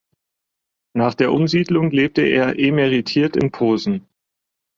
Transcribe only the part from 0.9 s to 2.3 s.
Nach der Umsiedlung lebte